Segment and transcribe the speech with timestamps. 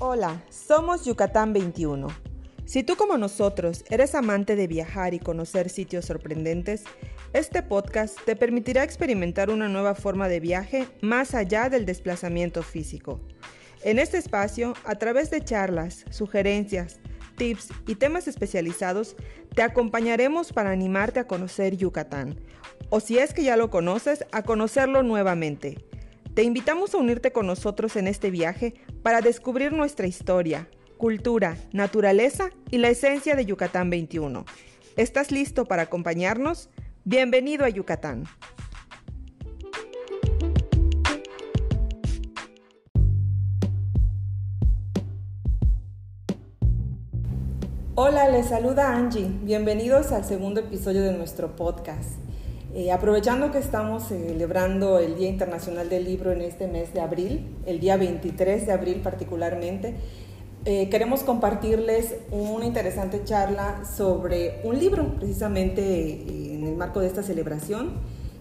[0.00, 2.08] Hola, somos Yucatán 21.
[2.64, 6.82] Si tú como nosotros eres amante de viajar y conocer sitios sorprendentes,
[7.32, 13.20] este podcast te permitirá experimentar una nueva forma de viaje más allá del desplazamiento físico.
[13.84, 16.98] En este espacio, a través de charlas, sugerencias,
[17.36, 19.14] tips y temas especializados,
[19.54, 22.40] te acompañaremos para animarte a conocer Yucatán,
[22.90, 25.78] o si es que ya lo conoces, a conocerlo nuevamente.
[26.34, 28.74] Te invitamos a unirte con nosotros en este viaje
[29.04, 34.44] para descubrir nuestra historia, cultura, naturaleza y la esencia de Yucatán 21.
[34.96, 36.70] ¿Estás listo para acompañarnos?
[37.04, 38.24] Bienvenido a Yucatán.
[47.94, 49.30] Hola, les saluda Angie.
[49.42, 52.23] Bienvenidos al segundo episodio de nuestro podcast.
[52.76, 57.56] Eh, aprovechando que estamos celebrando el Día Internacional del Libro en este mes de abril,
[57.66, 59.94] el día 23 de abril particularmente,
[60.64, 67.06] eh, queremos compartirles una interesante charla sobre un libro, precisamente eh, en el marco de
[67.06, 67.92] esta celebración,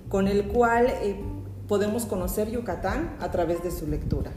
[0.09, 0.87] con el cual
[1.67, 4.31] podemos conocer Yucatán a través de su lectura.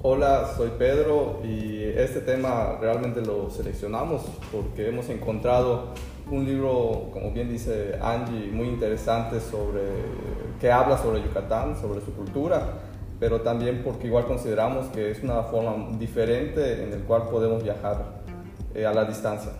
[0.00, 5.92] Hola, soy Pedro y este tema realmente lo seleccionamos porque hemos encontrado
[6.32, 9.82] un libro, como bien dice Angie, muy interesante sobre
[10.58, 12.78] que habla sobre Yucatán, sobre su cultura,
[13.20, 18.22] pero también porque igual consideramos que es una forma diferente en el cual podemos viajar
[18.74, 19.52] eh, a la distancia.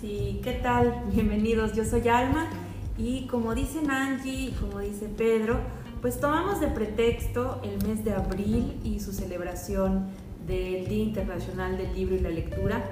[0.00, 1.04] Sí, ¿qué tal?
[1.12, 2.48] Bienvenidos, yo soy Alma
[2.96, 5.58] y como dicen Angie y como dice Pedro,
[6.00, 10.06] pues tomamos de pretexto el mes de abril y su celebración
[10.46, 12.84] del Día Internacional del Libro y la Lectura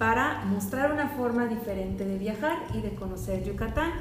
[0.00, 3.92] para mostrar una forma diferente de viajar y de conocer Yucatán.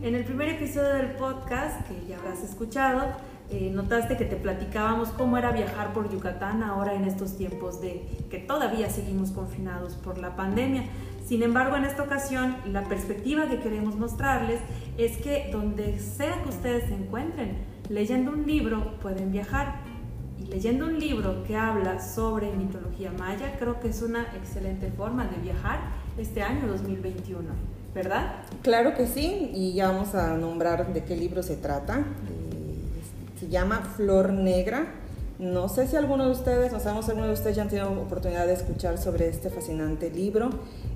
[0.00, 3.02] En el primer episodio del podcast, que ya habrás escuchado,
[3.50, 8.06] eh, notaste que te platicábamos cómo era viajar por Yucatán ahora en estos tiempos de
[8.30, 10.84] que todavía seguimos confinados por la pandemia.
[11.26, 14.60] Sin embargo, en esta ocasión, la perspectiva que queremos mostrarles
[14.98, 19.80] es que donde sea que ustedes se encuentren, leyendo un libro pueden viajar.
[20.50, 25.36] Leyendo un libro que habla sobre mitología maya, creo que es una excelente forma de
[25.36, 25.78] viajar
[26.18, 27.48] este año 2021,
[27.94, 28.42] ¿verdad?
[28.62, 31.98] Claro que sí, y ya vamos a nombrar de qué libro se trata.
[31.98, 34.94] Eh, se llama Flor Negra.
[35.38, 37.92] No sé si alguno de ustedes, no sabemos si alguno de ustedes ya han tenido
[37.92, 40.50] oportunidad de escuchar sobre este fascinante libro.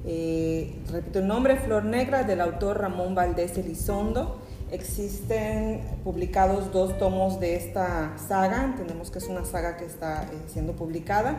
[0.05, 4.41] Eh, repito el nombre, Flor Negra, del autor Ramón Valdés Elizondo.
[4.75, 10.27] Existen publicados dos tomos de esta saga, entendemos que es una saga que está eh,
[10.49, 11.37] siendo publicada.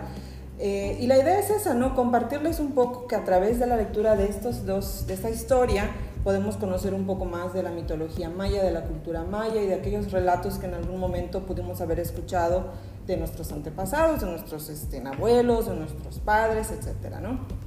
[0.58, 1.96] Eh, y la idea es esa, ¿no?
[1.96, 5.90] Compartirles un poco que a través de la lectura de estos dos, de esta historia,
[6.24, 9.74] podemos conocer un poco más de la mitología maya, de la cultura maya y de
[9.74, 12.68] aquellos relatos que en algún momento pudimos haber escuchado
[13.06, 17.65] de nuestros antepasados, de nuestros este, abuelos, de nuestros padres, etcétera, ¿no?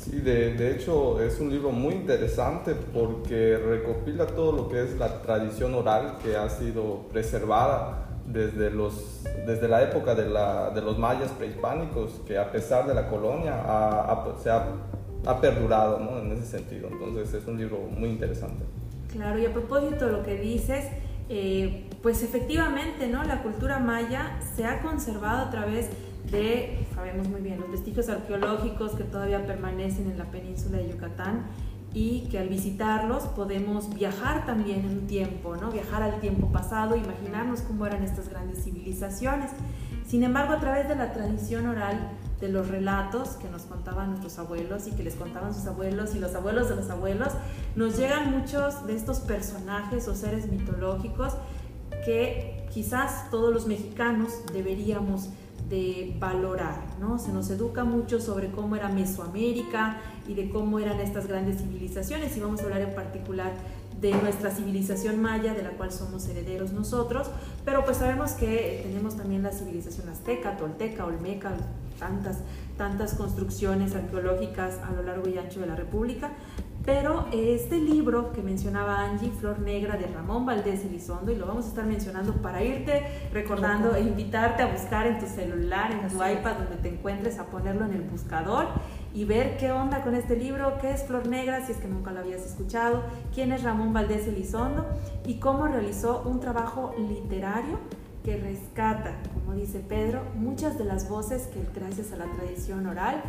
[0.00, 5.20] Sí, de, hecho es un libro muy interesante porque recopila todo lo que es la
[5.20, 10.98] tradición oral que ha sido preservada desde, los, desde la época de, la, de los
[10.98, 13.62] mayas prehispánicos, que a pesar de la colonia
[14.42, 14.68] se ha,
[15.26, 16.18] ha perdurado ¿no?
[16.18, 16.88] en ese sentido.
[16.90, 18.64] Entonces es un libro muy interesante.
[19.12, 20.86] Claro, y a propósito de lo que dices,
[21.28, 23.22] eh, pues efectivamente, ¿no?
[23.24, 26.09] La cultura maya se ha conservado a través de,
[26.94, 31.46] sabemos muy bien, los vestigios arqueológicos que todavía permanecen en la península de Yucatán
[31.92, 35.72] y que al visitarlos podemos viajar también en un tiempo, ¿no?
[35.72, 39.50] Viajar al tiempo pasado, imaginarnos cómo eran estas grandes civilizaciones.
[40.06, 44.38] Sin embargo, a través de la tradición oral, de los relatos que nos contaban nuestros
[44.38, 47.32] abuelos y que les contaban sus abuelos y los abuelos de los abuelos,
[47.74, 51.34] nos llegan muchos de estos personajes o seres mitológicos
[52.04, 55.28] que quizás todos los mexicanos deberíamos
[55.70, 57.18] de valorar, ¿no?
[57.18, 62.36] Se nos educa mucho sobre cómo era Mesoamérica y de cómo eran estas grandes civilizaciones
[62.36, 63.52] y vamos a hablar en particular
[64.00, 67.30] de nuestra civilización maya, de la cual somos herederos nosotros,
[67.64, 71.52] pero pues sabemos que tenemos también la civilización azteca, tolteca, olmeca,
[72.00, 72.38] tantas,
[72.76, 76.32] tantas construcciones arqueológicas a lo largo y ancho de la República,
[76.84, 81.66] pero este libro que mencionaba Angie, Flor Negra, de Ramón Valdés Elizondo, y lo vamos
[81.66, 83.04] a estar mencionando para irte
[83.34, 87.44] recordando e invitarte a buscar en tu celular, en tu iPad, donde te encuentres, a
[87.44, 88.66] ponerlo en el buscador
[89.12, 92.12] y ver qué onda con este libro, qué es Flor Negra, si es que nunca
[92.12, 93.02] lo habías escuchado,
[93.34, 94.86] quién es Ramón Valdés Elizondo
[95.26, 97.78] y cómo realizó un trabajo literario
[98.30, 103.24] que rescata, como dice Pedro, muchas de las voces que gracias a la tradición oral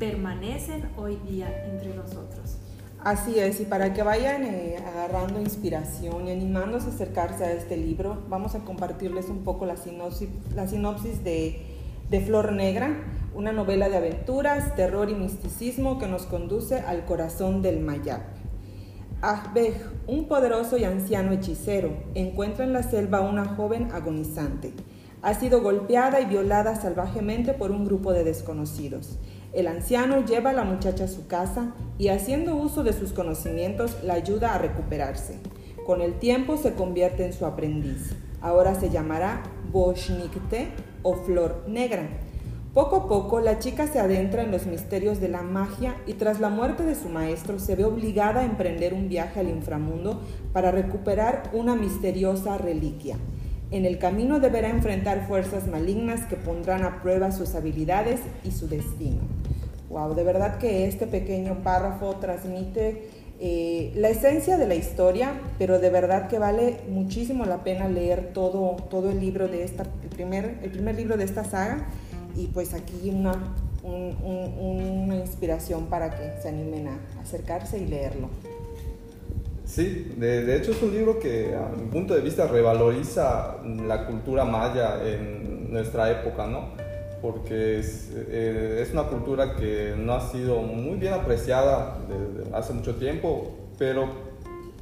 [0.00, 2.58] permanecen hoy día entre nosotros.
[2.98, 7.76] Así es, y para que vayan eh, agarrando inspiración y animándose a acercarse a este
[7.76, 11.70] libro, vamos a compartirles un poco la sinopsis, la sinopsis de
[12.10, 13.04] de Flor Negra,
[13.34, 18.20] una novela de aventuras, terror y misticismo que nos conduce al corazón del Mayab.
[19.22, 19.74] Ahbej,
[20.06, 24.72] un poderoso y anciano hechicero, encuentra en la selva una joven agonizante.
[25.20, 29.18] Ha sido golpeada y violada salvajemente por un grupo de desconocidos.
[29.52, 34.02] El anciano lleva a la muchacha a su casa y haciendo uso de sus conocimientos
[34.02, 35.38] la ayuda a recuperarse.
[35.84, 38.16] Con el tiempo se convierte en su aprendiz.
[38.40, 40.68] Ahora se llamará Boshnikte
[41.02, 42.08] o Flor Negra.
[42.74, 46.38] Poco a poco la chica se adentra en los misterios de la magia y tras
[46.38, 50.20] la muerte de su maestro se ve obligada a emprender un viaje al inframundo
[50.52, 53.16] para recuperar una misteriosa reliquia.
[53.72, 58.68] En el camino deberá enfrentar fuerzas malignas que pondrán a prueba sus habilidades y su
[58.68, 59.18] destino.
[59.88, 63.08] Wow, de verdad que este pequeño párrafo transmite
[63.40, 68.30] eh, la esencia de la historia, pero de verdad que vale muchísimo la pena leer
[68.32, 71.88] todo, todo el libro de esta, el primer, el primer libro de esta saga
[72.36, 73.32] y pues aquí una,
[73.82, 78.28] una inspiración para que se animen a acercarse y leerlo.
[79.64, 84.04] Sí, de, de, hecho es un libro que a mi punto de vista revaloriza la
[84.06, 86.70] cultura maya en nuestra época, ¿no?
[87.22, 92.72] Porque es, eh, es una cultura que no ha sido muy bien apreciada desde hace
[92.72, 94.29] mucho tiempo, pero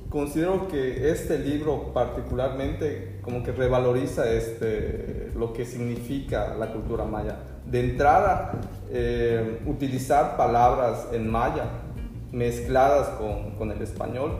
[0.08, 7.36] considero que este libro particularmente como que revaloriza este, lo que significa la cultura maya.
[7.66, 8.52] De entrada,
[8.90, 11.64] eh, utilizar palabras en maya
[12.32, 14.32] mezcladas con, con, el español,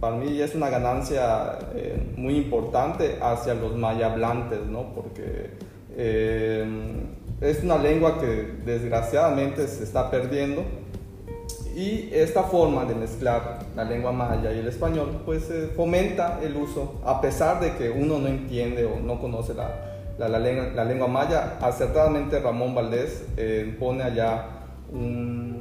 [0.00, 4.92] para mí es una ganancia eh, muy importante hacia los maya hablantes, ¿no?
[4.94, 5.50] porque
[5.96, 6.66] eh,
[7.40, 10.64] es una lengua que desgraciadamente se está perdiendo
[11.76, 16.56] y esta forma de mezclar la lengua maya y el español, pues eh, fomenta el
[16.56, 19.74] uso, a pesar de que uno no entiende o no conoce la,
[20.18, 21.58] la, la, lengua, la lengua, maya.
[21.60, 24.46] Acertadamente Ramón Valdés eh, pone allá
[24.90, 25.58] un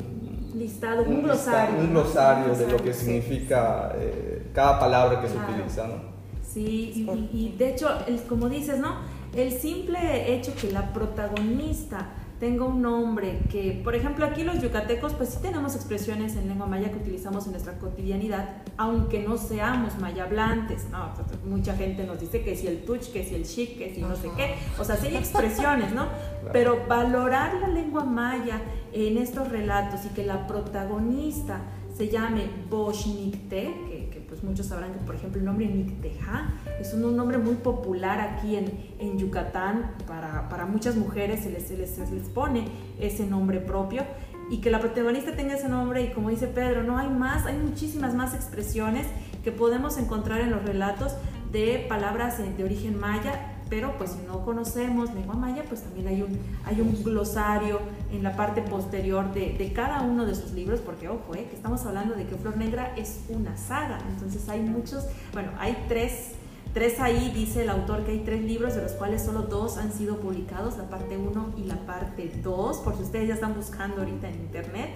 [0.56, 1.80] listado, un, un glosario.
[1.80, 5.48] Un glosario de lo que significa eh, cada palabra que claro.
[5.48, 5.96] se utiliza, ¿no?
[6.42, 8.96] Sí, y, y, de hecho, el, como dices, ¿no?
[9.36, 12.08] El simple hecho que la protagonista
[12.40, 16.66] tenga un nombre que, por ejemplo, aquí los yucatecos, pues sí tenemos expresiones en lengua
[16.66, 21.14] maya que utilizamos en nuestra cotidianidad, aunque no seamos maya hablantes, ¿no?
[21.46, 24.16] Mucha gente nos dice que si el tuch, que si el chic, que si no
[24.16, 26.08] sé qué, o sea, sí hay expresiones, ¿no?
[26.52, 28.62] Pero valorar la lengua maya
[28.92, 31.62] en estos relatos y que la protagonista
[31.96, 33.95] se llame Boshnikte,
[34.28, 38.56] pues muchos sabrán que por ejemplo el nombre Nicteja es un, nombre muy popular aquí
[38.56, 42.66] en, en Yucatán, para, para, muchas mujeres se les, se, les, se les pone
[43.00, 44.04] ese nombre propio.
[44.50, 47.58] Y que la protagonista tenga ese nombre y como dice Pedro, no hay más, hay
[47.58, 49.08] muchísimas más expresiones
[49.44, 51.16] que podemos encontrar en los relatos
[51.52, 56.22] de palabras de origen maya pero pues si no conocemos lengua maya, pues también hay
[56.22, 57.80] un, hay un glosario
[58.12, 61.56] en la parte posterior de, de cada uno de sus libros, porque ojo, eh, que
[61.56, 66.34] estamos hablando de que Flor Negra es una saga, entonces hay muchos, bueno, hay tres,
[66.74, 69.92] tres ahí, dice el autor que hay tres libros, de los cuales solo dos han
[69.92, 74.02] sido publicados, la parte 1 y la parte 2, por si ustedes ya están buscando
[74.02, 74.90] ahorita en internet,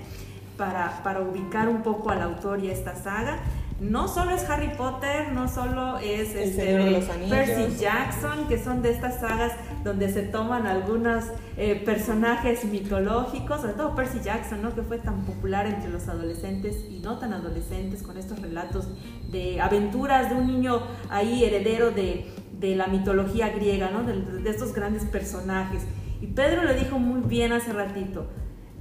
[0.58, 3.40] para, para ubicar un poco al autor y a esta saga
[3.80, 9.22] no solo es Harry Potter, no solo es este, Percy Jackson, que son de estas
[9.22, 9.54] sagas
[9.84, 14.76] donde se toman algunos eh, personajes mitológicos, sobre todo Percy Jackson, ¿no?
[14.76, 18.90] que fue tan popular entre los adolescentes y no tan adolescentes con estos relatos
[19.32, 22.26] de aventuras de un niño ahí heredero de,
[22.60, 24.04] de la mitología griega, ¿no?
[24.04, 25.84] de, de estos grandes personajes.
[26.22, 28.28] Y Pedro lo dijo muy bien hace ratito,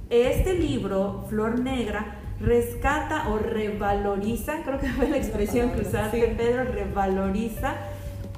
[0.09, 6.33] este libro, Flor Negra, rescata o revaloriza, creo que fue la expresión que usaste, sí.
[6.37, 7.75] Pedro, revaloriza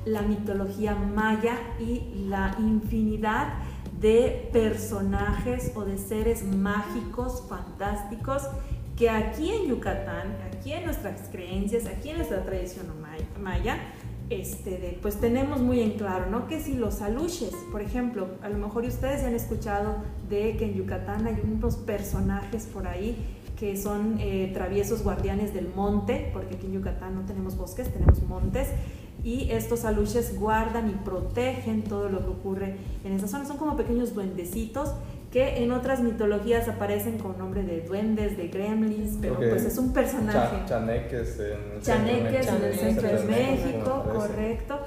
[0.06, 3.54] la mitología maya y la infinidad
[4.00, 8.44] de personajes o de seres mágicos, fantásticos,
[8.98, 12.88] que aquí en Yucatán, aquí en nuestras creencias, aquí en nuestra tradición
[13.40, 13.78] maya,
[14.30, 16.48] este, de, pues tenemos muy en claro, ¿no?
[16.48, 19.98] Que si los aluches, por ejemplo, a lo mejor ustedes ya han escuchado
[20.30, 23.18] de que en Yucatán hay unos personajes por ahí
[23.62, 28.20] que son eh, traviesos guardianes del monte, porque aquí en Yucatán no tenemos bosques, tenemos
[28.24, 28.70] montes,
[29.24, 33.46] y estos aluches guardan y protegen todo lo que ocurre en esa zona.
[33.46, 34.96] Son como pequeños duendecitos
[35.32, 39.50] que en otras mitologías aparecen con nombre de duendes, de gremlins, pero okay.
[39.50, 40.58] pues es un personaje.
[40.62, 44.80] Cha chaneques en el chaneques centro en el centro de México, México correcto.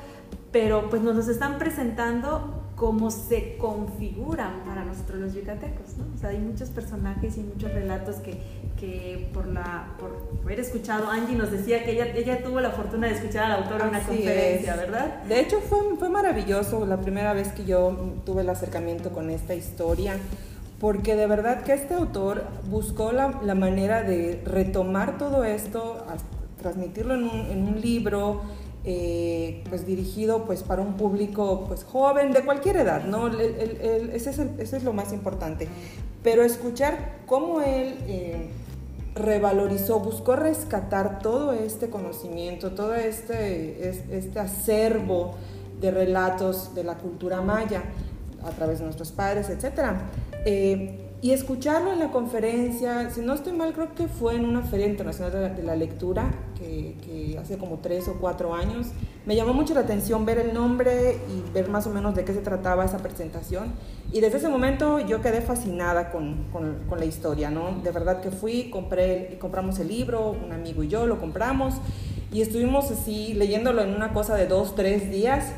[0.50, 6.04] Pero pues nos los están presentando cómo se configuran para nosotros los yucatecos, ¿no?
[6.14, 8.36] O sea, hay muchos personajes y muchos relatos que,
[8.78, 13.06] que por, la, por haber escuchado, Angie nos decía que ella, ella tuvo la fortuna
[13.06, 15.22] de escuchar al autor en una conferencia, ¿verdad?
[15.22, 19.54] De hecho, fue, fue maravilloso la primera vez que yo tuve el acercamiento con esta
[19.54, 20.18] historia
[20.78, 26.04] porque de verdad que este autor buscó la, la manera de retomar todo esto,
[26.60, 28.42] transmitirlo en un, en un libro,
[28.84, 34.50] eh, pues dirigido pues para un público pues joven de cualquier edad no es ese,
[34.58, 35.68] es lo más importante.
[36.22, 38.48] Pero escuchar cómo él eh,
[39.14, 45.36] revalorizó buscó rescatar todo este conocimiento todo este este acervo
[45.80, 47.84] de relatos de la cultura maya
[48.44, 49.48] a través de nuestros padres
[50.44, 54.60] eh, y escucharlo en la conferencia, si no estoy mal, creo que fue en una
[54.60, 58.88] feria internacional de la, lectura, que, hace como tres o cuatro años.
[59.24, 62.34] Me llamó mucho la atención ver el nombre y ver más o menos de qué
[62.34, 63.72] se trataba esa presentación.
[64.12, 67.80] Y desde ese momento yo quedé fascinada con, con, con la historia, ¿no?
[67.82, 71.76] De verdad que fui, compré, compramos el libro, un amigo y yo lo compramos
[72.34, 75.52] y estuvimos así leyéndolo en una cosa de dos, tres días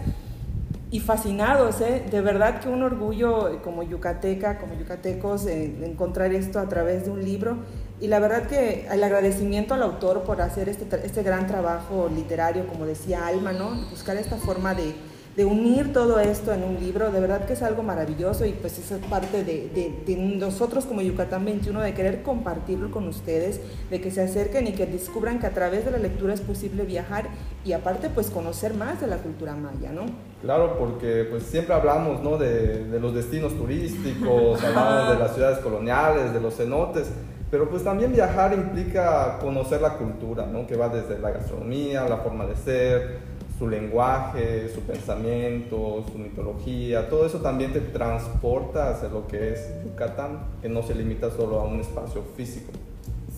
[0.97, 2.05] y fascinados, ¿eh?
[2.11, 7.23] de verdad que un orgullo como yucateca, como yucatecos, encontrar esto a través de un
[7.23, 7.59] libro
[8.01, 12.67] y la verdad que el agradecimiento al autor por hacer este, este gran trabajo literario,
[12.67, 13.73] como decía Alma, ¿no?
[13.91, 14.95] buscar esta forma de,
[15.37, 18.79] de unir todo esto en un libro, de verdad que es algo maravilloso y pues
[18.79, 19.69] es parte de,
[20.07, 23.61] de, nosotros como Yucatán 21, de querer compartirlo con ustedes,
[23.91, 26.85] de que se acerquen y que descubran que a través de la lectura es posible
[26.85, 27.29] viajar
[27.67, 30.07] y aparte pues conocer más de la cultura maya, ¿no?
[30.47, 32.39] Claro, porque pues siempre hablamos, ¿no?
[32.39, 37.11] De, de los destinos turísticos, hablamos de las ciudades coloniales, de los cenotes,
[37.51, 40.65] pero pues también viajar implica conocer la cultura, ¿no?
[40.65, 43.19] Que va desde la gastronomía, la forma de ser,
[43.59, 49.69] su lenguaje, su pensamiento, su mitología, todo eso también te transporta hacia lo que es
[49.85, 52.71] Yucatán, que no se limita solo a un espacio físico.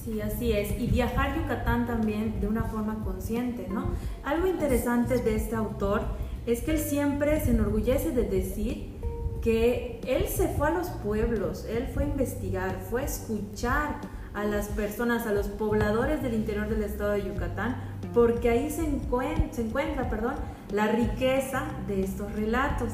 [0.05, 0.79] Sí, así es.
[0.79, 3.93] Y viajar Yucatán también de una forma consciente, ¿no?
[4.25, 6.03] Algo interesante de este autor
[6.53, 8.97] es que él siempre se enorgullece de decir
[9.43, 14.01] que él se fue a los pueblos, él fue a investigar, fue a escuchar
[14.33, 17.77] a las personas, a los pobladores del interior del estado de Yucatán,
[18.15, 20.37] porque ahí se encuentra, perdón,
[20.73, 22.93] la riqueza de estos relatos.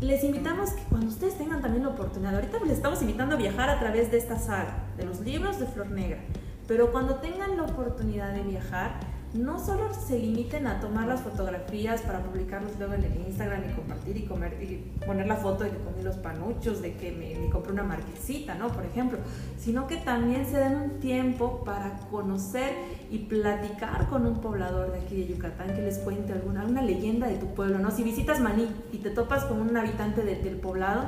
[0.00, 3.68] Les invitamos que cuando ustedes tengan también la oportunidad, ahorita les estamos invitando a viajar
[3.68, 6.20] a través de esta saga, de los libros de Flor Negra,
[6.66, 9.00] pero cuando tengan la oportunidad de viajar,
[9.34, 13.74] no solo se limiten a tomar las fotografías para publicarlos luego en el Instagram y
[13.74, 17.48] compartir y comer y poner la foto de que comí los panuchos, de que me,
[17.50, 18.68] compré una marquesita, ¿no?
[18.68, 19.18] Por ejemplo,
[19.58, 22.72] sino que también se den un tiempo para conocer
[23.10, 27.28] y platicar con un poblador de aquí de Yucatán que les cuente alguna una leyenda
[27.28, 27.90] de tu pueblo, ¿no?
[27.90, 31.04] Si visitas Maní y te topas con un habitante del poblado,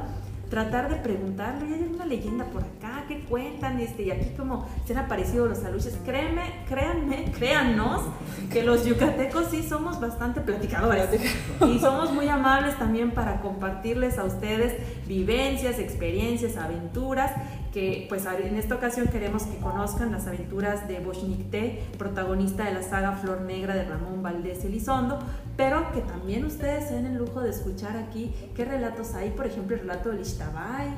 [0.52, 3.80] tratar de preguntarle, hay una leyenda por acá, ¿qué cuentan?
[3.80, 5.98] Este, y aquí como se han aparecido los aluches.
[6.04, 8.02] Créanme, créanme, créannos
[8.52, 11.08] que los yucatecos sí somos bastante platicadores
[11.66, 14.74] y somos muy amables también para compartirles a ustedes
[15.08, 17.32] vivencias, experiencias, aventuras
[17.72, 22.82] que pues en esta ocasión queremos que conozcan las aventuras de Boschnicté, protagonista de la
[22.82, 25.18] saga Flor Negra de Ramón Valdés Elizondo,
[25.56, 29.74] pero que también ustedes den el lujo de escuchar aquí qué relatos hay, por ejemplo
[29.76, 30.88] el relato del Ixtabay,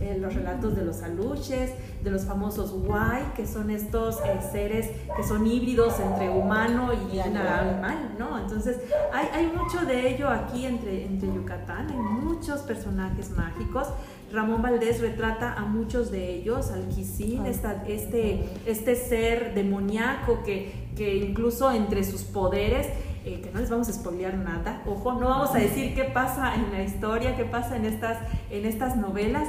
[0.00, 1.70] eh, los relatos de los aluches,
[2.02, 7.20] de los famosos Huay, que son estos eh, seres que son híbridos entre humano y
[7.20, 8.38] animal, ¿no?
[8.38, 8.78] Entonces
[9.12, 13.88] hay, hay mucho de ello aquí entre, entre Yucatán, hay muchos personajes mágicos
[14.32, 21.16] Ramón Valdés retrata a muchos de ellos, al Quisin, este, este ser demoníaco que, que
[21.16, 22.88] incluso entre sus poderes
[23.24, 24.82] eh, que no les vamos a spoilear nada.
[24.84, 28.18] Ojo, no vamos a decir qué pasa en la historia, qué pasa en estas,
[28.50, 29.48] en estas novelas,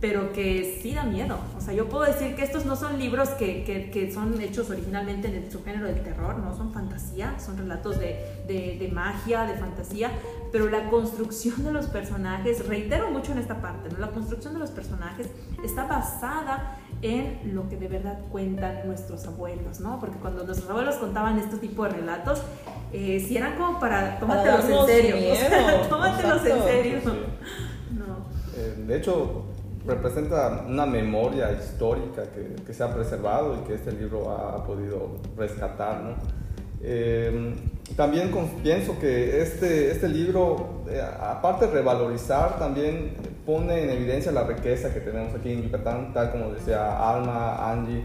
[0.00, 1.36] pero que sí da miedo.
[1.56, 5.26] O sea, yo puedo decir que estos no son libros que, que, son hechos originalmente
[5.26, 9.54] en el subgénero del terror, no son fantasía, son relatos de, de, de, magia, de
[9.54, 10.12] fantasía,
[10.56, 13.98] pero la construcción de los personajes, reitero mucho en esta parte, ¿no?
[13.98, 15.28] la construcción de los personajes
[15.62, 20.00] está basada en lo que de verdad cuentan nuestros abuelos, ¿no?
[20.00, 22.40] Porque cuando nuestros abuelos contaban este tipo de relatos,
[22.90, 25.16] eh, si eran como para, tómatelos en serio,
[25.90, 27.00] tómatelos en serio.
[27.90, 28.16] No.
[28.56, 29.44] Eh, de hecho,
[29.86, 35.18] representa una memoria histórica que, que, se ha preservado y que este libro ha podido
[35.36, 36.00] rescatar.
[36.02, 36.14] ¿no?
[36.80, 37.54] Eh,
[37.96, 38.30] también
[38.62, 43.12] pienso que este, este libro, eh, aparte de revalorizar, también
[43.46, 48.04] pone en evidencia la riqueza que tenemos aquí en Yucatán, tal como decía Alma, Angie.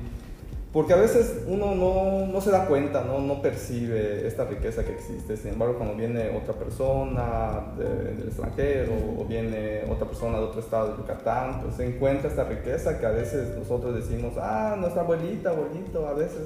[0.74, 3.20] Porque a veces uno no, no, se da cuenta, ¿no?
[3.20, 5.36] no percibe esta riqueza que existe.
[5.36, 10.92] Sin embargo, cuando viene otra persona del extranjero o viene otra persona de otro estado
[10.92, 15.50] de Yucatán, pues se encuentra esta riqueza que a veces nosotros decimos, ah, nuestra abuelita,
[15.50, 16.40] abuelito, a veces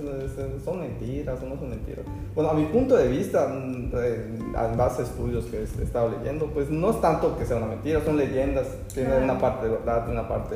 [0.63, 2.05] son mentiras o no son mentiras.
[2.34, 6.48] Bueno, a mi punto de vista, mm, en base a estudios que he estado leyendo,
[6.48, 10.10] pues no es tanto que sea una mentira, son leyendas, tienen una parte de verdad
[10.10, 10.55] una parte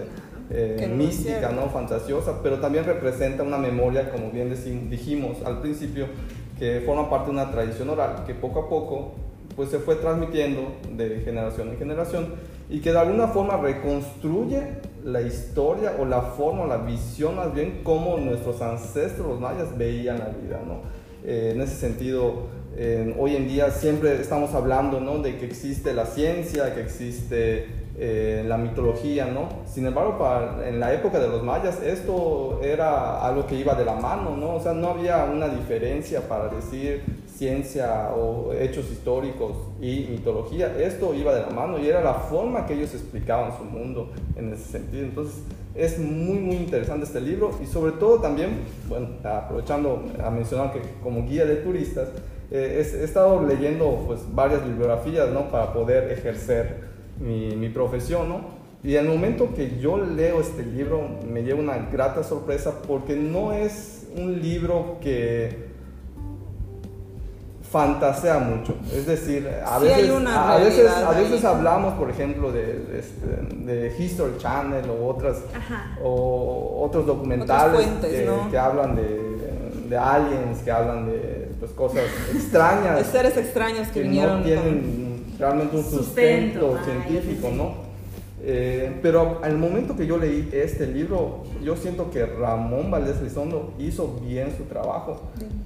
[0.51, 1.69] eh, mística, ¿no?
[1.69, 4.51] fantasiosa, pero también representa una memoria, como bien
[4.89, 6.07] dijimos al principio,
[6.57, 9.11] que forma parte de una tradición oral que poco a poco
[9.55, 12.27] pues, se fue transmitiendo de generación en generación
[12.67, 14.61] y que de alguna forma reconstruye
[15.03, 20.17] la historia o la forma, la visión más bien, como nuestros ancestros, los mayas, veían
[20.17, 20.61] la vida.
[20.65, 20.81] ¿no?
[21.23, 22.47] Eh, en ese sentido,
[23.19, 25.19] hoy en día siempre estamos hablando ¿no?
[25.19, 27.67] de que existe la ciencia, que existe
[28.01, 29.49] eh, la mitología, ¿no?
[29.65, 33.83] Sin embargo, para, en la época de los mayas esto era algo que iba de
[33.83, 34.55] la mano, ¿no?
[34.55, 40.73] O sea, no había una diferencia para decir ciencia o hechos históricos y mitología.
[40.79, 44.53] Esto iba de la mano y era la forma que ellos explicaban su mundo en
[44.53, 45.03] ese sentido.
[45.03, 45.35] Entonces,
[45.75, 50.79] es muy, muy interesante este libro y sobre todo también, bueno, aprovechando a mencionar que
[51.03, 52.07] como guía de turistas,
[52.49, 55.51] eh, he, he, estado leyendo pues varias bibliografías, ¿no?
[55.51, 56.87] Para poder ejercer
[57.19, 58.59] mi, mi profesión, ¿no?
[58.83, 63.51] Y al momento que yo leo este libro me lleva una grata sorpresa porque no
[63.51, 65.69] es un libro que
[67.69, 68.75] fantasea mucho.
[68.93, 74.37] Es decir, a, veces, a, veces, a veces hablamos, por ejemplo, de, este, de, History
[74.37, 75.37] Channel o, otras,
[76.01, 77.87] o otros documentales
[78.49, 82.97] que, hablan de, de, aliens, que hablan de pues, cosas extrañas.
[82.97, 84.37] de seres extraños que, vinieron.
[84.37, 85.08] No tienen
[85.39, 87.89] realmente un sustento, científico, ¿no?
[88.41, 93.73] Eh, pero al momento que yo leí este libro, yo siento que Ramón Valdés Lizondo
[93.79, 95.21] hizo bien su trabajo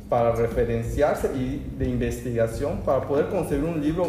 [0.10, 4.08] para referenciarse y de investigación para poder conseguir un libro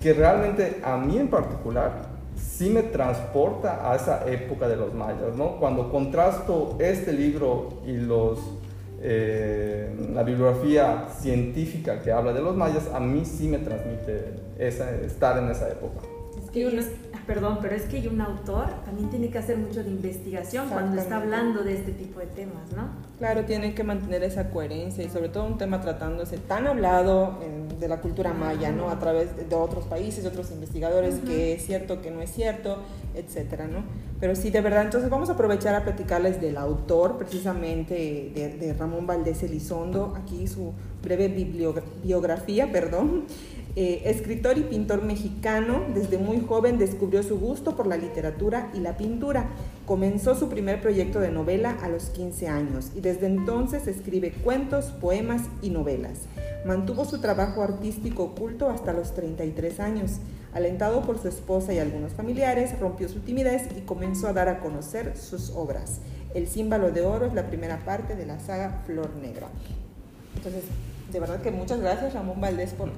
[0.00, 5.36] que realmente a mí en particular sí me transporta a esa época de los mayas,
[5.36, 5.56] ¿no?
[5.56, 8.38] Cuando contrasto este libro y los
[9.02, 14.90] eh, la bibliografía científica que habla de los mayas, a mí sí me transmite esa,
[15.00, 16.06] estar en esa época.
[16.42, 16.66] Es que
[17.26, 21.16] perdón, pero es que un autor también tiene que hacer mucho de investigación cuando está
[21.16, 22.88] hablando de este tipo de temas, ¿no?
[23.18, 27.38] Claro, tiene que mantener esa coherencia y sobre todo un tema tratándose tan hablado
[27.78, 28.90] de la cultura maya, ¿no?
[28.90, 32.78] A través de otros países, de otros investigadores, que es cierto, que no es cierto,
[33.14, 33.84] etcétera, ¿no?
[34.20, 37.94] Pero sí, de verdad, entonces vamos a aprovechar a platicarles del autor, precisamente
[38.34, 43.24] de, Ramón Valdés Elizondo, aquí su breve bibliografía, perdón.
[43.74, 48.80] Eh, escritor y pintor mexicano, desde muy joven descubrió su gusto por la literatura y
[48.80, 49.48] la pintura.
[49.86, 54.86] Comenzó su primer proyecto de novela a los 15 años y desde entonces escribe cuentos,
[55.00, 56.26] poemas y novelas.
[56.66, 60.18] Mantuvo su trabajo artístico oculto hasta los 33 años.
[60.52, 64.60] Alentado por su esposa y algunos familiares, rompió su timidez y comenzó a dar a
[64.60, 66.02] conocer sus obras.
[66.34, 69.48] El símbolo de oro es la primera parte de la saga Flor Negra.
[70.36, 70.64] Entonces,
[71.10, 72.90] de verdad que muchas gracias Ramón Valdés por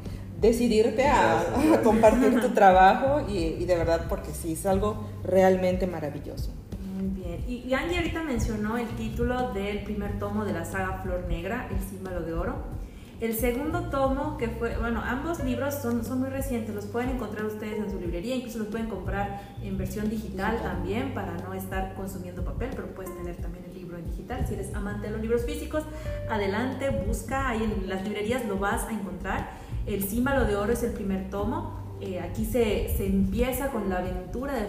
[0.44, 1.42] decidirte a,
[1.82, 6.50] compartir tu trabajo y, de verdad porque sí, es algo realmente maravilloso.
[6.94, 7.44] Muy bien.
[7.48, 11.68] Y, y Angie ahorita mencionó el título del primer tomo de la saga Flor Negra,
[11.70, 12.74] El símbolo de oro.
[13.20, 17.46] El segundo tomo, que fue, bueno, ambos libros son, son muy recientes, los pueden encontrar
[17.46, 21.94] ustedes en su librería, incluso los pueden comprar en versión digital también para no estar
[21.94, 24.44] consumiendo papel, pero puedes tener también el libro en digital.
[24.46, 25.84] Si eres amante de los libros físicos,
[26.28, 29.63] adelante, busca, ahí en las librerías lo vas a encontrar.
[29.86, 31.84] El símbolo de oro es el primer tomo.
[32.00, 34.66] Eh, aquí se, se, empieza con la aventura de,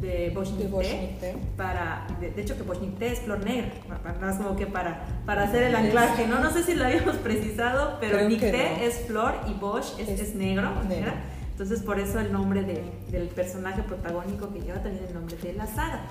[0.00, 3.70] de, de para, de, hecho que Boschnicté es flor negra,
[4.20, 6.40] más como que para, para hacer el anclaje, ¿no?
[6.40, 10.82] No sé si lo habíamos precisado, pero Nicté es flor y Bosch es, es, negro,
[10.88, 11.14] negra.
[11.52, 15.66] Entonces por eso el nombre del personaje protagónico que lleva también el nombre de la
[15.66, 16.06] saga.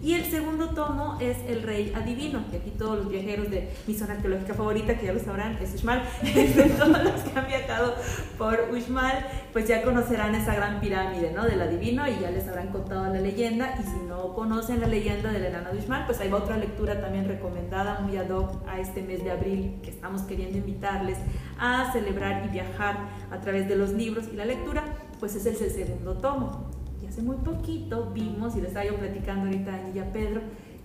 [0.00, 3.94] Y el segundo tomo es El Rey Adivino, que aquí todos los viajeros de mi
[3.94, 6.02] zona arqueológica favorita, que ya lo sabrán, es Uxmal,
[6.78, 7.94] todos los que han viajado
[8.38, 11.44] por Uxmal, pues ya conocerán esa gran pirámide ¿no?
[11.44, 13.74] del adivino y ya les habrán contado la leyenda.
[13.80, 17.26] Y si no conocen la leyenda del enano de Uxmal, pues hay otra lectura también
[17.26, 21.18] recomendada, muy ad hoc a este mes de abril, que estamos queriendo invitarles
[21.58, 24.84] a celebrar y viajar a través de los libros y la lectura,
[25.18, 26.67] pues es el segundo tomo
[27.08, 30.42] hace muy poquito vimos, y les estaba yo platicando ahorita a ella Pedro,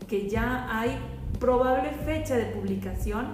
[0.08, 0.98] que ya hay
[1.40, 3.28] probable fecha de publicación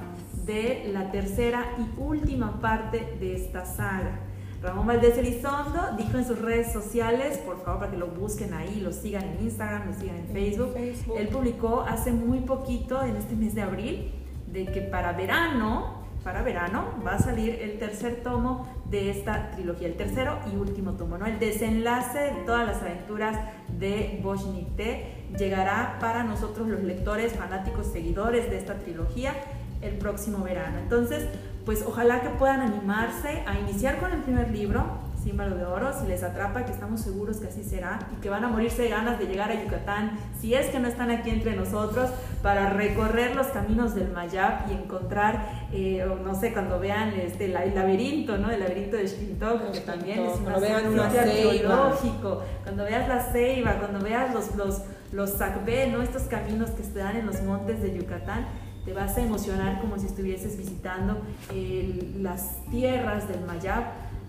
[0.45, 4.19] de la tercera y última parte de esta saga.
[4.61, 8.81] Ramón Valdés Elizondo dijo en sus redes sociales, por favor, para que lo busquen ahí,
[8.81, 10.73] lo sigan en Instagram, lo sigan en Facebook.
[10.73, 11.17] Facebook.
[11.17, 14.11] Él publicó hace muy poquito, en este mes de abril,
[14.51, 19.87] de que para verano, para verano, va a salir el tercer tomo de esta trilogía,
[19.87, 21.25] el tercero y último tomo, ¿no?
[21.25, 23.37] El desenlace de todas las aventuras
[23.79, 29.33] de Boschnikte llegará para nosotros los lectores, fanáticos, seguidores de esta trilogía
[29.81, 30.79] el próximo verano.
[30.79, 31.27] Entonces,
[31.65, 34.85] pues ojalá que puedan animarse a iniciar con el primer libro,
[35.23, 38.43] Símbolo de Oro, si les atrapa, que estamos seguros que así será, y que van
[38.45, 41.55] a morirse de ganas de llegar a Yucatán, si es que no están aquí entre
[41.55, 42.09] nosotros,
[42.41, 47.65] para recorrer los caminos del Mayab y encontrar, eh, no sé, cuando vean este, la-
[47.65, 48.49] el laberinto, ¿no?
[48.49, 53.07] El laberinto de Xintok, que también es una Cuando vean una sitio arqueológico, cuando veas
[53.09, 56.01] la ceiba, cuando veas los, los, los sacbé, ¿no?
[56.01, 58.45] Estos caminos que se dan en los montes de Yucatán,
[58.85, 61.21] te vas a emocionar como si estuvieses visitando
[61.53, 63.83] el- las tierras del Mayab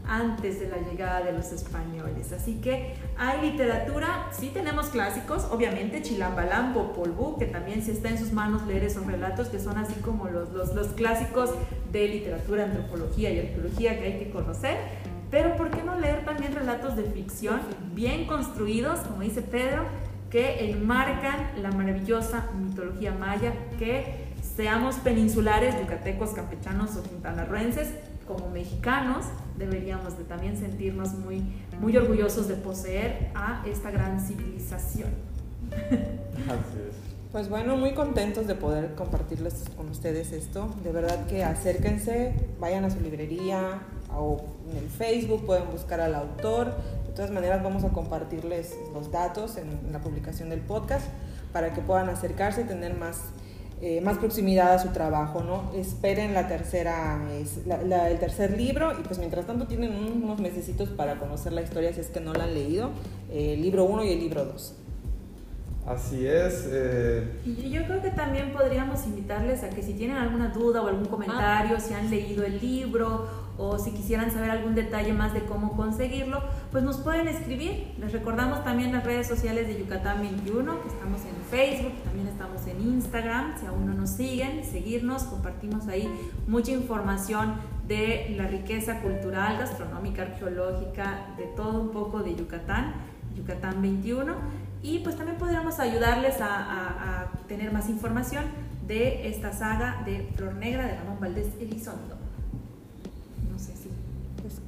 [0.06, 2.32] antes de la llegada de los españoles.
[2.32, 8.08] Así que hay literatura, sí tenemos clásicos, obviamente Chilambalam, Popol Vuh, que también si está
[8.08, 11.50] en sus manos leer esos relatos que son así como los, los, los clásicos
[11.92, 14.76] de literatura, antropología y arqueología que hay que conocer.
[15.30, 17.60] Pero ¿por qué no leer también relatos de ficción
[17.94, 19.84] bien construidos, como dice Pedro,
[20.28, 27.88] que enmarcan la maravillosa mitología maya, que seamos peninsulares, yucatecos, campechanos o quintanarroenses,
[28.34, 29.26] como mexicanos,
[29.58, 31.42] deberíamos de también sentirnos muy,
[31.80, 35.10] muy orgullosos de poseer a esta gran civilización.
[35.70, 37.10] Así es.
[37.32, 40.68] Pues bueno, muy contentos de poder compartirles con ustedes esto.
[40.82, 46.16] De verdad que acérquense, vayan a su librería o en el Facebook, pueden buscar al
[46.16, 46.74] autor.
[47.06, 51.06] De todas maneras vamos a compartirles los datos en, en la publicación del podcast
[51.52, 53.20] para que puedan acercarse y tener más,
[53.82, 55.42] eh, más proximidad a su trabajo.
[55.42, 55.70] ¿no?
[55.74, 57.18] Esperen la tercera,
[57.66, 61.62] la- la- el tercer libro y pues mientras tanto tienen unos mesecitos para conocer la
[61.62, 62.90] historia si es que no la han leído,
[63.30, 64.74] eh, el libro 1 y el libro 2.
[65.86, 66.68] Así es.
[66.70, 70.88] eh, Y yo creo que también podríamos invitarles a que si tienen alguna duda o
[70.88, 75.40] algún comentario, si han leído el libro o si quisieran saber algún detalle más de
[75.44, 77.92] cómo conseguirlo, pues nos pueden escribir.
[77.98, 82.66] Les recordamos también las redes sociales de Yucatán 21, que estamos en Facebook, también estamos
[82.66, 86.08] en Instagram, si aún no nos siguen, seguirnos, compartimos ahí
[86.46, 87.54] mucha información
[87.86, 92.94] de la riqueza cultural, gastronómica, arqueológica, de todo un poco de Yucatán,
[93.36, 94.60] Yucatán 21.
[94.82, 98.44] Y pues también podríamos ayudarles a, a- a tener más información
[98.86, 102.16] de esta saga de Flor Negra de Ramón Valdés Elizondo.
[103.52, 103.90] No sé si.
[104.40, 104.60] Pues,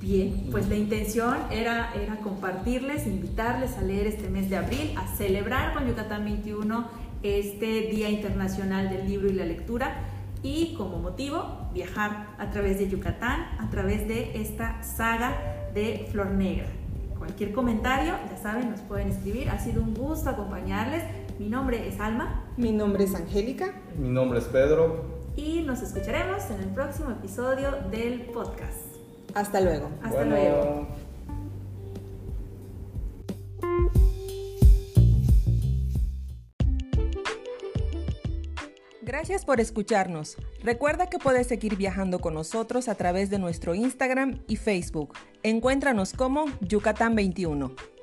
[0.00, 5.06] Bien, pues la intención era, era compartirles, invitarles a leer este mes de abril, a
[5.16, 6.86] celebrar con Yucatán 21
[7.22, 9.94] este Día Internacional del Libro y la Lectura
[10.42, 15.34] y como motivo viajar a través de Yucatán, a través de esta saga
[15.72, 16.66] de Flor Negra.
[17.24, 19.48] Cualquier comentario, ya saben, nos pueden escribir.
[19.48, 21.04] Ha sido un gusto acompañarles.
[21.38, 23.72] Mi nombre es Alma Mi nombre es Angélica.
[23.96, 25.14] mi nombre es Pedro.
[25.36, 28.94] y nos escucharemos en el próximo episodio del podcast.
[29.34, 29.88] Hasta luego.
[30.02, 30.86] Hasta Bueno, luego.
[39.14, 40.36] Gracias por escucharnos.
[40.64, 45.14] Recuerda que puedes seguir viajando con nosotros a través de nuestro Instagram y Facebook.
[45.44, 47.93] Encuéntranos como Yucatán 21.